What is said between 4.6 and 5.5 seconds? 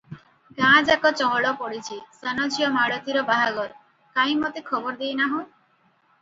ଖବର ଦେଇ ନାହଁ?